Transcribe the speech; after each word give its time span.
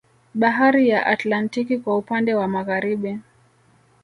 Bahari 0.35 0.89
ya 0.89 1.05
Atlantiki 1.05 1.77
kwa 1.77 1.97
upande 1.97 2.33
wa 2.33 2.47
Magharibi 2.47 3.19